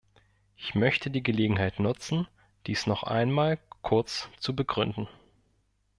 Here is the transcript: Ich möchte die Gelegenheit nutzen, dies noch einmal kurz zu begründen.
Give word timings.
Ich 0.55 0.73
möchte 0.73 1.11
die 1.11 1.21
Gelegenheit 1.21 1.79
nutzen, 1.79 2.27
dies 2.65 2.87
noch 2.87 3.03
einmal 3.03 3.59
kurz 3.83 4.29
zu 4.39 4.55
begründen. 4.55 5.07